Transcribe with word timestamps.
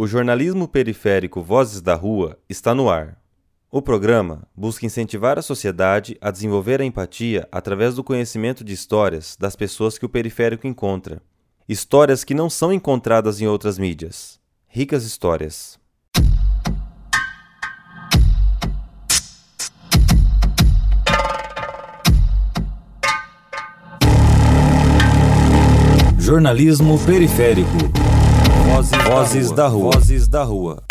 O 0.00 0.06
jornalismo 0.06 0.68
periférico 0.68 1.42
Vozes 1.42 1.80
da 1.80 1.96
Rua 1.96 2.38
está 2.48 2.72
no 2.72 2.88
ar. 2.88 3.20
O 3.68 3.82
programa 3.82 4.46
busca 4.56 4.86
incentivar 4.86 5.40
a 5.40 5.42
sociedade 5.42 6.16
a 6.20 6.30
desenvolver 6.30 6.80
a 6.80 6.84
empatia 6.84 7.48
através 7.50 7.96
do 7.96 8.04
conhecimento 8.04 8.62
de 8.62 8.72
histórias 8.72 9.36
das 9.36 9.56
pessoas 9.56 9.98
que 9.98 10.06
o 10.06 10.08
periférico 10.08 10.68
encontra. 10.68 11.20
Histórias 11.68 12.22
que 12.22 12.32
não 12.32 12.48
são 12.48 12.72
encontradas 12.72 13.40
em 13.40 13.48
outras 13.48 13.76
mídias. 13.76 14.38
Ricas 14.68 15.02
histórias. 15.02 15.80
Jornalismo 26.20 27.04
periférico. 27.04 28.07
Vozes, 28.68 29.04
Vozes 29.04 29.50
da, 29.50 29.66
rua. 29.66 29.90
Vozes 29.92 30.28
da 30.28 30.44
Rua. 30.44 30.84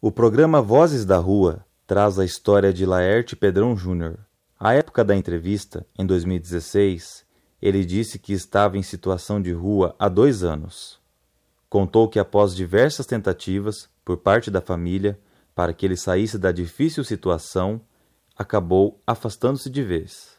O 0.00 0.10
programa 0.10 0.60
Vozes 0.60 1.04
da 1.04 1.16
Rua 1.16 1.64
traz 1.86 2.18
a 2.18 2.24
história 2.24 2.72
de 2.72 2.84
Laerte 2.84 3.36
Pedrão 3.36 3.76
Júnior. 3.76 4.18
À 4.58 4.74
época 4.74 5.04
da 5.04 5.14
entrevista, 5.14 5.86
em 5.96 6.04
2016, 6.04 7.24
ele 7.62 7.84
disse 7.84 8.18
que 8.18 8.32
estava 8.32 8.76
em 8.76 8.82
situação 8.82 9.40
de 9.40 9.52
rua 9.52 9.94
há 9.96 10.08
dois 10.08 10.42
anos. 10.42 10.98
Contou 11.70 12.08
que 12.08 12.18
após 12.18 12.54
diversas 12.54 13.06
tentativas 13.06 13.88
por 14.04 14.18
parte 14.18 14.50
da 14.50 14.60
família 14.60 15.18
para 15.54 15.72
que 15.72 15.86
ele 15.86 15.96
saísse 15.96 16.36
da 16.36 16.50
difícil 16.50 17.04
situação, 17.04 17.80
acabou 18.38 19.02
afastando-se 19.06 19.68
de 19.68 19.82
vez. 19.82 20.38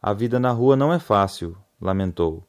A 0.00 0.12
vida 0.12 0.38
na 0.38 0.52
rua 0.52 0.76
não 0.76 0.92
é 0.92 0.98
fácil, 0.98 1.56
lamentou. 1.80 2.46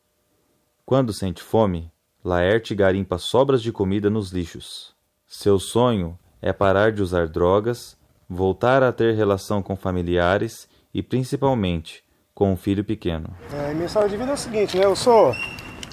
Quando 0.86 1.14
sente 1.14 1.42
fome, 1.42 1.92
Laerte 2.24 2.76
garimpa 2.76 3.18
sobras 3.18 3.62
de 3.62 3.72
comida 3.72 4.10
nos 4.10 4.32
lixos. 4.32 4.94
Seu 5.26 5.58
sonho 5.58 6.20
é 6.42 6.52
parar 6.52 6.92
de 6.92 7.02
usar 7.02 7.30
drogas, 7.30 7.98
voltar 8.30 8.84
a 8.84 8.92
ter 8.92 9.16
relação 9.16 9.64
com 9.64 9.74
familiares 9.74 10.68
e, 10.94 11.02
principalmente, 11.02 12.04
com 12.36 12.52
um 12.52 12.58
filho 12.58 12.84
pequeno. 12.84 13.34
É, 13.54 13.74
minha 13.74 13.86
história 13.86 14.10
de 14.10 14.18
vida 14.18 14.32
é 14.32 14.34
o 14.34 14.38
seguinte, 14.38 14.78
né? 14.78 14.84
Eu 14.84 14.98
sou. 14.98 15.34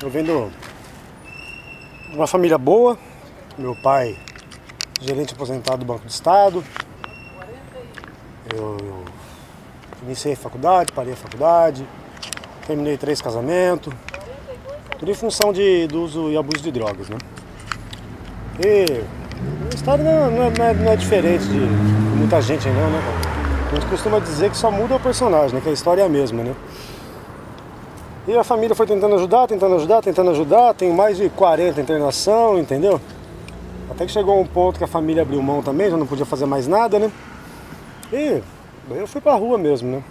Eu 0.03 0.11
venho 0.11 0.51
de 2.11 2.17
uma 2.17 2.27
família 2.27 2.59
boa. 2.59 2.99
Meu 3.57 3.77
pai, 3.81 4.19
gerente 5.01 5.33
aposentado 5.33 5.79
do 5.79 5.85
Banco 5.85 6.07
do 6.07 6.11
Estado. 6.11 6.65
Eu, 8.55 8.77
iniciei 10.03 10.35
a 10.35 10.37
faculdade, 10.37 10.93
parei 10.93 11.13
a 11.13 11.17
faculdade, 11.17 11.87
terminei 12.67 12.97
três 12.97 13.21
casamentos, 13.21 13.93
tudo 14.99 15.11
em 15.11 15.15
função 15.15 15.53
de, 15.53 15.87
do 15.89 16.03
uso 16.03 16.31
e 16.31 16.37
abuso 16.37 16.63
de 16.63 16.71
drogas, 16.71 17.09
né? 17.09 17.19
E 18.65 19.03
a 19.71 19.75
história 19.75 20.03
não, 20.03 20.31
não, 20.31 20.65
é, 20.65 20.75
não 20.75 20.93
é, 20.93 20.97
diferente 20.97 21.45
de 21.45 21.59
muita 21.59 22.41
gente 22.41 22.67
não, 22.69 22.91
né? 22.91 23.03
A 23.71 23.75
gente 23.75 23.87
costuma 23.87 24.19
dizer 24.19 24.51
que 24.51 24.57
só 24.57 24.71
muda 24.71 24.95
o 24.95 25.01
personagem, 25.01 25.55
né? 25.55 25.61
Que 25.61 25.69
a 25.69 25.73
história 25.73 26.03
é 26.03 26.07
a 26.07 26.09
mesma, 26.09 26.43
né? 26.43 26.55
E 28.29 28.37
a 28.37 28.43
família 28.43 28.75
foi 28.75 28.87
tentando 28.87 29.15
ajudar, 29.17 29.47
tentando 29.47 29.75
ajudar, 29.77 30.03
tentando 30.03 30.31
ajudar, 30.31 30.75
tem 30.75 30.93
mais 30.93 31.17
de 31.17 31.29
40 31.29 31.81
internação, 31.81 32.59
entendeu? 32.59 33.01
Até 33.91 34.07
que 34.07 34.13
chegou 34.13 34.41
um 34.41 34.47
ponto 34.47 34.79
que 34.79 34.85
a 34.85 34.89
família 34.89 35.23
abriu 35.23 35.41
mão 35.43 35.63
também, 35.63 35.91
já 35.91 35.97
não 35.97 36.07
podia 36.07 36.27
fazer 36.27 36.47
mais 36.47 36.67
nada, 36.67 36.99
né? 36.99 37.11
E 38.13 38.43
eu 38.91 39.07
fui 39.07 39.21
pra 39.21 39.35
rua 39.35 39.59
mesmo, 39.59 39.91
né? 39.91 40.03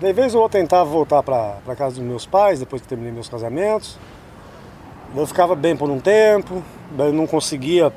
De 0.00 0.12
vez 0.14 0.34
ou 0.34 0.40
outra 0.40 0.58
tentava 0.58 0.88
voltar 0.88 1.22
pra, 1.22 1.58
pra 1.64 1.76
casa 1.76 1.96
dos 1.96 2.04
meus 2.04 2.24
pais, 2.24 2.58
depois 2.58 2.80
que 2.80 2.88
terminei 2.88 3.12
meus 3.12 3.28
casamentos. 3.28 3.98
Eu 5.14 5.26
ficava 5.26 5.54
bem 5.54 5.76
por 5.76 5.90
um 5.90 6.00
tempo, 6.00 6.62
daí 6.92 7.08
eu 7.08 7.12
não 7.12 7.26
conseguia 7.26 7.92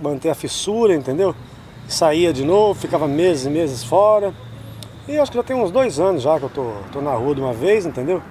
manter 0.00 0.28
a 0.28 0.34
fissura, 0.34 0.94
entendeu? 0.94 1.34
Saía 1.88 2.32
de 2.32 2.44
novo, 2.44 2.78
ficava 2.78 3.08
meses 3.08 3.46
e 3.46 3.50
meses 3.50 3.82
fora. 3.82 4.32
E 5.08 5.18
acho 5.18 5.32
que 5.32 5.36
já 5.36 5.42
tem 5.42 5.56
uns 5.56 5.72
dois 5.72 5.98
anos 5.98 6.22
já 6.22 6.38
que 6.38 6.44
eu 6.44 6.50
tô, 6.50 6.72
tô 6.92 7.00
na 7.00 7.14
rua 7.14 7.34
de 7.34 7.40
uma 7.40 7.52
vez, 7.52 7.86
entendeu? 7.86 8.22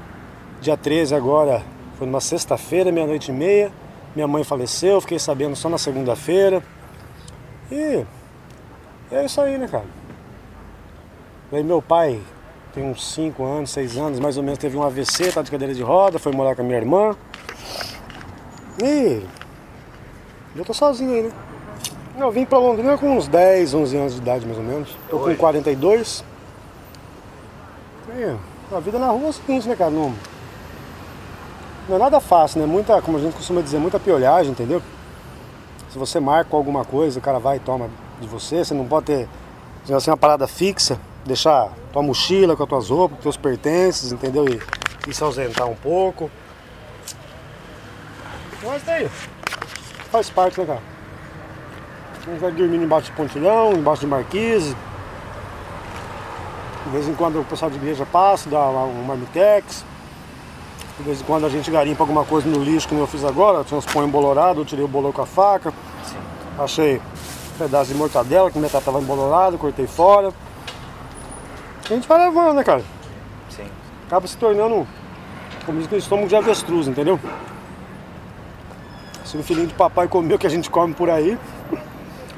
Dia 0.61 0.77
13 0.77 1.15
agora, 1.15 1.61
foi 1.97 2.07
numa 2.07 2.21
sexta-feira, 2.21 2.91
meia-noite 2.91 3.31
e 3.31 3.33
meia. 3.33 3.71
Minha 4.15 4.27
mãe 4.27 4.45
faleceu, 4.45 5.01
fiquei 5.01 5.19
sabendo 5.19 5.55
só 5.57 5.67
na 5.67 5.77
segunda-feira. 5.77 6.63
E 7.69 8.05
é 9.11 9.25
isso 9.25 9.41
aí, 9.41 9.57
né, 9.57 9.67
cara? 9.67 10.04
Aí 11.51 11.63
meu 11.63 11.81
pai 11.81 12.21
tem 12.73 12.83
uns 12.83 13.13
5 13.13 13.43
anos, 13.43 13.69
6 13.71 13.97
anos, 13.97 14.19
mais 14.19 14.35
ou 14.35 14.43
menos, 14.43 14.57
teve 14.57 14.75
um 14.75 14.83
AVC, 14.83 15.31
tá 15.31 15.41
de 15.41 15.51
cadeira 15.51 15.73
de 15.73 15.81
roda, 15.81 16.19
foi 16.19 16.31
morar 16.33 16.55
com 16.55 16.61
a 16.61 16.65
minha 16.65 16.77
irmã. 16.77 17.15
E 18.83 19.23
eu 20.55 20.65
tô 20.65 20.73
sozinho 20.73 21.13
aí, 21.13 21.23
né? 21.23 21.31
Eu 22.17 22.31
vim 22.31 22.45
pra 22.45 22.57
Londrina 22.57 22.97
com 22.97 23.17
uns 23.17 23.27
10, 23.27 23.73
11 23.73 23.97
anos 23.97 24.13
de 24.15 24.21
idade, 24.21 24.45
mais 24.45 24.57
ou 24.57 24.63
menos. 24.63 24.89
Tô 25.09 25.19
com 25.19 25.35
42. 25.35 26.23
E 28.17 28.75
a 28.75 28.79
vida 28.79 28.97
na 28.97 29.09
rua 29.09 29.27
é 29.27 29.29
o 29.29 29.33
seguinte, 29.33 29.67
né, 29.67 29.75
cara? 29.75 29.91
Não, 29.91 30.13
não 31.87 31.95
é 31.95 31.99
nada 31.99 32.19
fácil, 32.19 32.59
né? 32.59 32.65
Muita, 32.65 33.01
como 33.01 33.17
a 33.17 33.21
gente 33.21 33.35
costuma 33.35 33.61
dizer, 33.61 33.77
muita 33.77 33.99
piolhagem, 33.99 34.51
entendeu? 34.51 34.81
Se 35.89 35.99
você 35.99 36.19
marca 36.19 36.55
alguma 36.55 36.83
coisa, 36.83 37.19
o 37.19 37.21
cara 37.21 37.39
vai 37.39 37.57
e 37.57 37.59
toma 37.59 37.89
de 38.19 38.27
você, 38.27 38.65
você 38.65 38.73
não 38.73 38.85
pode 38.85 39.05
ter 39.05 39.27
assim, 39.93 40.09
uma 40.09 40.17
parada 40.17 40.47
fixa 40.47 40.99
deixar 41.25 41.71
tua 41.91 42.03
mochila 42.03 42.55
com 42.55 42.63
as 42.63 42.69
tuas 42.69 42.89
roupas, 42.89 43.17
com 43.17 43.23
teus 43.23 43.37
pertences, 43.37 44.11
entendeu? 44.11 44.45
E, 44.47 44.61
e 45.09 45.13
se 45.13 45.23
ausentar 45.23 45.67
um 45.67 45.75
pouco. 45.75 46.29
Mas 48.63 48.83
daí, 48.83 49.09
faz 50.11 50.29
parte, 50.29 50.59
né, 50.59 50.65
cara? 50.65 50.81
A 52.21 52.29
gente 52.31 52.39
vai 52.39 52.51
dormindo 52.51 52.83
embaixo 52.83 53.11
de 53.11 53.17
pontilhão, 53.17 53.73
embaixo 53.73 54.01
de 54.01 54.07
marquise. 54.07 54.75
De 56.85 56.91
vez 56.91 57.07
em 57.07 57.13
quando 57.15 57.39
o 57.39 57.45
pessoal 57.45 57.69
de 57.69 57.77
igreja 57.77 58.05
passa, 58.05 58.49
dá 58.49 58.59
um 58.59 59.03
marmitex. 59.03 59.83
De 60.97 61.03
vez 61.03 61.21
em 61.21 61.23
quando 61.23 61.45
a 61.45 61.49
gente 61.49 61.69
garimpa 61.69 62.03
alguma 62.03 62.23
coisa 62.23 62.47
no 62.47 62.63
lixo, 62.63 62.87
como 62.87 63.01
eu 63.01 63.07
fiz 63.07 63.23
agora. 63.23 63.63
Tinha 63.63 63.77
uns 63.77 63.85
pão 63.85 64.05
embolorado, 64.05 64.61
eu 64.61 64.65
tirei 64.65 64.85
o 64.85 64.87
bolor 64.87 65.11
com 65.11 65.21
a 65.21 65.25
faca. 65.25 65.71
Sim. 66.03 66.17
Achei 66.57 66.97
um 66.97 67.57
pedaço 67.57 67.91
de 67.91 67.95
mortadela 67.95 68.49
que 68.49 68.57
metade 68.57 68.81
estava 68.81 68.99
embolorado, 68.99 69.57
cortei 69.57 69.87
fora. 69.87 70.31
A 71.85 71.93
gente 71.93 72.07
vai 72.07 72.17
levando, 72.17 72.55
né, 72.55 72.63
cara? 72.63 72.83
Sim. 73.49 73.67
Acaba 74.07 74.25
se 74.25 74.35
tornando, 74.37 74.87
como 75.65 75.77
diz 75.77 75.87
que 75.87 75.95
estômago 75.95 76.27
de 76.27 76.35
avestruz, 76.35 76.87
entendeu? 76.87 77.19
Se 79.23 79.37
o 79.37 79.43
filhinho 79.43 79.67
de 79.67 79.73
papai 79.73 80.07
comeu 80.07 80.35
o 80.35 80.39
que 80.39 80.47
a 80.47 80.49
gente 80.49 80.69
come 80.69 80.93
por 80.95 81.09
aí, 81.09 81.37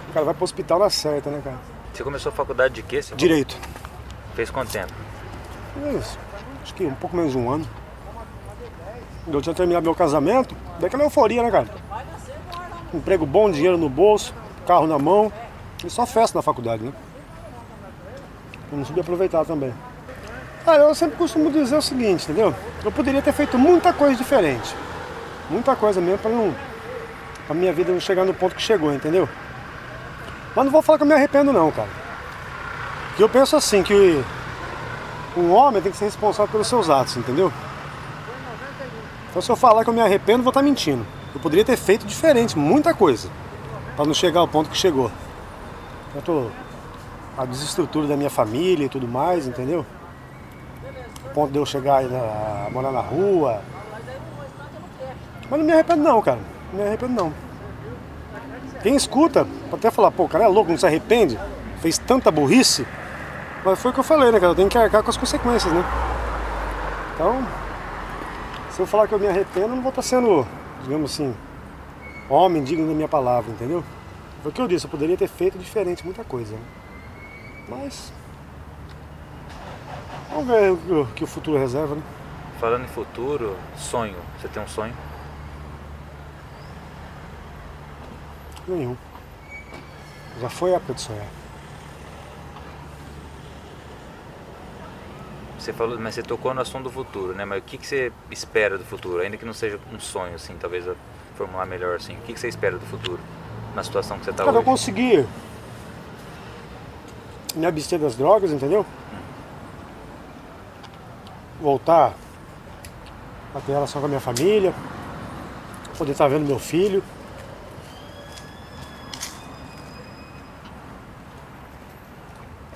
o 0.09 0.13
cara 0.13 0.25
vai 0.25 0.33
pro 0.33 0.43
hospital 0.43 0.79
na 0.79 0.89
certa, 0.89 1.29
né, 1.29 1.41
cara? 1.41 1.57
Você 1.93 2.03
começou 2.03 2.29
a 2.29 2.35
faculdade 2.35 2.73
de 2.75 2.83
quê? 2.83 2.99
Direito. 3.15 3.57
Fez 4.35 4.49
quanto 4.49 4.71
tempo? 4.71 4.93
Isso. 5.97 6.19
Acho 6.61 6.73
que 6.73 6.85
um 6.85 6.95
pouco 6.95 7.15
menos 7.15 7.31
de 7.31 7.37
um 7.37 7.49
ano. 7.49 7.65
Eu 9.27 9.41
tinha 9.41 9.55
terminado 9.55 9.83
meu 9.83 9.95
casamento, 9.95 10.55
daquela 10.79 11.03
euforia, 11.03 11.41
né, 11.41 11.51
cara? 11.51 11.67
Emprego 12.93 13.25
bom, 13.25 13.49
dinheiro 13.49 13.77
no 13.77 13.89
bolso, 13.89 14.33
carro 14.65 14.87
na 14.87 14.99
mão. 14.99 15.31
E 15.85 15.89
só 15.89 16.05
festa 16.05 16.37
na 16.37 16.41
faculdade, 16.41 16.83
né? 16.83 16.91
Eu 18.71 18.77
não 18.77 18.85
soube 18.85 19.01
aproveitar 19.01 19.45
também. 19.45 19.73
Cara, 20.65 20.83
eu 20.83 20.93
sempre 20.93 21.17
costumo 21.17 21.49
dizer 21.49 21.77
o 21.77 21.81
seguinte, 21.81 22.25
entendeu? 22.25 22.53
Eu 22.83 22.91
poderia 22.91 23.21
ter 23.21 23.31
feito 23.31 23.57
muita 23.57 23.93
coisa 23.93 24.15
diferente. 24.15 24.75
Muita 25.49 25.75
coisa 25.75 26.01
mesmo 26.01 26.17
para 26.17 26.31
não. 26.31 26.53
a 27.49 27.53
minha 27.53 27.71
vida 27.71 27.91
não 27.91 27.99
chegar 27.99 28.25
no 28.25 28.33
ponto 28.33 28.53
que 28.53 28.61
chegou, 28.61 28.93
entendeu? 28.93 29.29
Mas 30.53 30.65
não 30.65 30.71
vou 30.71 30.81
falar 30.81 30.97
que 30.97 31.03
eu 31.03 31.07
me 31.07 31.13
arrependo 31.13 31.53
não, 31.53 31.71
cara. 31.71 31.87
Porque 33.09 33.23
eu 33.23 33.29
penso 33.29 33.55
assim, 33.55 33.81
que 33.81 34.21
um 35.37 35.53
homem 35.53 35.81
tem 35.81 35.91
que 35.91 35.97
ser 35.97 36.05
responsável 36.05 36.51
pelos 36.51 36.67
seus 36.67 36.89
atos, 36.89 37.15
entendeu? 37.15 37.51
Então 39.29 39.41
se 39.41 39.49
eu 39.49 39.55
falar 39.55 39.83
que 39.83 39.89
eu 39.89 39.93
me 39.93 40.01
arrependo, 40.01 40.43
vou 40.43 40.49
estar 40.49 40.61
mentindo. 40.61 41.05
Eu 41.33 41.39
poderia 41.39 41.63
ter 41.63 41.77
feito 41.77 42.05
diferente, 42.05 42.57
muita 42.57 42.93
coisa. 42.93 43.29
para 43.95 44.05
não 44.05 44.13
chegar 44.13 44.41
ao 44.41 44.47
ponto 44.47 44.69
que 44.69 44.77
chegou. 44.77 45.09
Eu 46.13 46.21
tô 46.21 46.47
a 47.37 47.45
desestrutura 47.45 48.07
da 48.07 48.17
minha 48.17 48.29
família 48.29 48.85
e 48.85 48.89
tudo 48.89 49.07
mais, 49.07 49.45
entendeu? 49.47 49.85
O 51.25 51.29
ponto 51.33 51.51
de 51.51 51.59
eu 51.59 51.65
chegar 51.65 52.03
a 52.03 52.69
morar 52.71 52.91
na 52.91 53.01
rua. 53.01 53.61
Mas 55.49 55.59
não 55.59 55.65
me 55.65 55.71
arrependo 55.71 56.03
não, 56.03 56.21
cara. 56.21 56.39
Não 56.73 56.81
me 56.81 56.87
arrependo 56.87 57.13
não. 57.13 57.33
Quem 58.81 58.95
escuta, 58.95 59.45
pode 59.69 59.85
até 59.85 59.91
falar, 59.91 60.11
pô, 60.11 60.23
o 60.23 60.29
cara 60.29 60.45
é 60.45 60.47
louco, 60.47 60.71
não 60.71 60.77
se 60.77 60.85
arrepende, 60.85 61.39
fez 61.79 61.97
tanta 61.97 62.31
burrice. 62.31 62.87
Mas 63.63 63.79
foi 63.79 63.91
o 63.91 63.93
que 63.93 63.99
eu 63.99 64.03
falei, 64.03 64.31
né, 64.31 64.39
cara? 64.39 64.55
Tenho 64.55 64.69
que 64.69 64.77
arcar 64.77 65.03
com 65.03 65.09
as 65.09 65.17
consequências, 65.17 65.71
né? 65.71 65.83
Então, 67.13 67.45
se 68.71 68.79
eu 68.79 68.87
falar 68.87 69.07
que 69.07 69.13
eu 69.13 69.19
me 69.19 69.27
arrependo, 69.27 69.67
eu 69.67 69.75
não 69.75 69.81
vou 69.81 69.89
estar 69.89 70.01
sendo, 70.01 70.45
digamos 70.83 71.11
assim, 71.11 71.35
homem 72.29 72.63
digno 72.63 72.87
da 72.87 72.93
minha 72.93 73.07
palavra, 73.07 73.51
entendeu? 73.51 73.83
Foi 74.41 74.51
o 74.51 74.53
que 74.53 74.61
eu 74.61 74.67
disse, 74.67 74.85
eu 74.85 74.89
poderia 74.89 75.17
ter 75.17 75.27
feito 75.27 75.57
diferente 75.57 76.05
muita 76.05 76.23
coisa, 76.23 76.53
né? 76.53 76.61
Mas. 77.67 78.11
Vamos 80.29 80.47
ver 80.47 80.71
o 80.71 81.05
que 81.15 81.23
o- 81.23 81.27
futuro 81.27 81.57
reserva, 81.57 81.95
né? 81.95 82.03
Falando 82.59 82.85
em 82.85 82.87
futuro, 82.87 83.55
sonho. 83.77 84.15
Você 84.39 84.47
tem 84.47 84.61
um 84.61 84.67
sonho? 84.67 84.93
Nenhum. 88.67 88.97
Já 90.41 90.49
foi 90.49 90.73
a 90.73 90.75
época 90.75 90.93
de 90.93 91.01
sonhar. 91.01 91.25
Você 95.59 95.73
falou, 95.73 95.99
mas 95.99 96.15
você 96.15 96.23
tocou 96.23 96.53
no 96.53 96.61
assunto 96.61 96.83
do 96.85 96.91
futuro, 96.91 97.33
né? 97.33 97.43
Mas 97.43 97.59
o 97.59 97.61
que, 97.61 97.77
que 97.77 97.85
você 97.87 98.11
espera 98.31 98.77
do 98.77 98.85
futuro? 98.85 99.21
Ainda 99.21 99.37
que 99.37 99.45
não 99.45 99.53
seja 99.53 99.79
um 99.91 99.99
sonho, 99.99 100.35
assim, 100.35 100.55
talvez 100.59 100.85
formular 101.35 101.65
melhor 101.65 101.95
assim. 101.95 102.13
O 102.15 102.21
que, 102.21 102.33
que 102.33 102.39
você 102.39 102.47
espera 102.47 102.77
do 102.77 102.85
futuro? 102.85 103.19
Na 103.75 103.83
situação 103.83 104.17
que 104.17 104.25
você 104.25 104.31
está 104.31 104.43
Cara, 104.43 104.57
eu 104.57 104.61
hoje? 104.61 104.65
consegui 104.65 105.25
me 107.57 107.65
abster 107.65 107.99
das 107.99 108.15
drogas, 108.15 108.51
entendeu? 108.51 108.85
Voltar 111.59 112.13
a 113.53 113.59
ter 113.59 113.71
relação 113.71 113.99
com 113.99 114.05
a 114.05 114.09
minha 114.09 114.21
família, 114.21 114.73
poder 115.97 116.11
estar 116.11 116.27
vendo 116.27 116.45
meu 116.45 116.59
filho. 116.59 117.03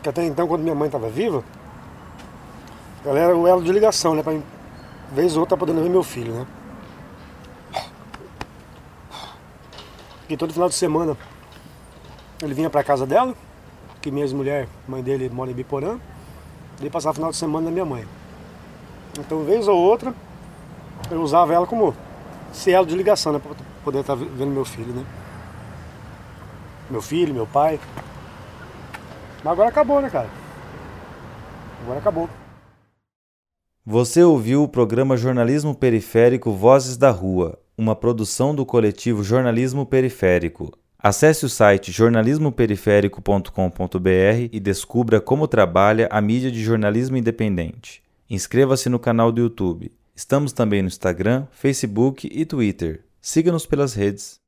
Que 0.02 0.10
até 0.10 0.26
então, 0.26 0.48
quando 0.48 0.64
minha 0.64 0.74
mãe 0.74 0.88
estava 0.88 1.10
viva, 1.10 1.44
ela 3.06 3.20
era 3.20 3.36
o 3.36 3.48
elo 3.48 3.64
de 3.64 3.72
ligação, 3.72 4.16
né? 4.16 4.24
Pra 4.24 4.34
mim, 4.34 4.44
vez 5.12 5.36
ou 5.36 5.42
outra 5.42 5.56
podendo 5.56 5.84
ver 5.84 5.90
meu 5.90 6.04
filho, 6.04 6.34
né? 6.34 6.48
E 10.28 10.38
todo 10.38 10.54
final 10.54 10.70
de 10.70 10.76
semana 10.76 11.16
ele 12.42 12.54
vinha 12.54 12.70
pra 12.70 12.84
casa 12.84 13.06
dela, 13.06 13.36
que 14.02 14.12
minha 14.12 14.26
ex-mulher, 14.26 14.68
mãe 14.88 15.02
dele, 15.02 15.30
mora 15.30 15.52
em 15.52 15.54
Biporã, 15.54 16.00
e 16.82 16.90
passava 16.90 17.12
o 17.12 17.16
final 17.16 17.32
de 17.32 17.38
semana 17.38 17.66
na 17.66 17.72
minha 17.72 17.86
mãe. 17.86 18.06
Então, 19.20 19.44
vez 19.44 19.68
ou 19.68 19.78
outra, 19.78 20.14
eu 21.10 21.22
usava 21.22 21.54
ela 21.54 21.68
como 21.68 21.94
esse 22.52 22.72
elo 22.72 22.86
de 22.86 22.96
ligação, 22.96 23.34
né? 23.34 23.40
Pra 23.40 23.52
poder 23.84 24.00
estar 24.00 24.16
vendo 24.16 24.52
meu 24.52 24.66
filho, 24.66 24.94
né? 24.94 25.06
Meu 26.90 27.02
filho, 27.02 27.34
meu 27.34 27.48
pai. 27.48 27.80
Mas 29.44 29.54
agora 29.54 29.70
acabou, 29.70 30.02
né, 30.02 30.10
cara? 30.10 30.30
Agora 31.84 32.00
acabou. 32.00 32.30
Você 33.86 34.24
ouviu 34.24 34.64
o 34.64 34.68
programa 34.68 35.18
Jornalismo 35.18 35.74
Periférico 35.74 36.52
Vozes 36.52 36.98
da 36.98 37.10
Rua, 37.10 37.60
uma 37.78 37.96
produção 37.96 38.54
do 38.54 38.66
coletivo 38.66 39.24
Jornalismo 39.24 39.86
Periférico. 39.86 40.72
Acesse 41.04 41.46
o 41.46 41.50
site 41.50 41.92
jornalismoperiférico.com.br 41.92 44.50
e 44.52 44.60
descubra 44.60 45.20
como 45.20 45.48
trabalha 45.48 46.08
a 46.12 46.22
mídia 46.22 46.52
de 46.52 46.62
jornalismo 46.62 47.18
independente. 47.18 48.04
Inscreva-se 48.30 48.88
no 48.88 49.00
canal 49.00 49.32
do 49.32 49.42
YouTube. 49.42 49.92
Estamos 50.16 50.54
também 50.54 50.84
no 50.84 50.88
Instagram, 50.88 51.48
Facebook 51.52 52.30
e 52.32 52.46
Twitter. 52.46 53.04
Siga-nos 53.20 53.66
pelas 53.66 53.96
redes. 53.96 54.41